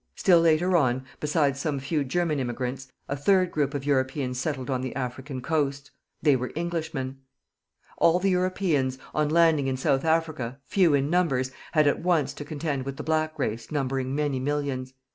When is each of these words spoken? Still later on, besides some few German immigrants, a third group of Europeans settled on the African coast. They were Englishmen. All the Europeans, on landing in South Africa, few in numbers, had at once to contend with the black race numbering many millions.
Still 0.15 0.39
later 0.39 0.75
on, 0.75 1.05
besides 1.19 1.59
some 1.59 1.77
few 1.79 2.03
German 2.03 2.39
immigrants, 2.39 2.91
a 3.07 3.15
third 3.15 3.51
group 3.51 3.75
of 3.75 3.85
Europeans 3.85 4.39
settled 4.39 4.67
on 4.67 4.81
the 4.81 4.95
African 4.95 5.41
coast. 5.43 5.91
They 6.23 6.35
were 6.35 6.51
Englishmen. 6.55 7.19
All 7.99 8.17
the 8.19 8.31
Europeans, 8.31 8.97
on 9.13 9.29
landing 9.29 9.67
in 9.67 9.77
South 9.77 10.03
Africa, 10.03 10.57
few 10.65 10.95
in 10.95 11.11
numbers, 11.11 11.51
had 11.73 11.85
at 11.85 11.99
once 12.01 12.33
to 12.33 12.43
contend 12.43 12.83
with 12.83 12.97
the 12.97 13.03
black 13.03 13.37
race 13.37 13.71
numbering 13.71 14.15
many 14.15 14.39
millions. 14.39 14.95